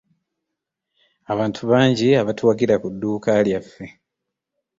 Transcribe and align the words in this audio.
Abantu 1.33 1.61
bangi 1.71 2.07
abatuwagira 2.21 2.75
ku 2.81 2.87
dduuka 2.93 3.31
lyaffe. 3.47 3.85